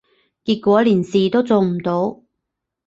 [0.45, 2.23] 結果連事都做唔到